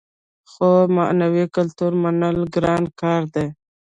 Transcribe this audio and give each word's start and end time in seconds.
خو 0.51 0.69
معنوي 0.95 1.45
کلتور 1.55 1.91
منل 2.03 2.37
ګران 2.53 2.83
کار 3.01 3.21
دی. 3.33 3.45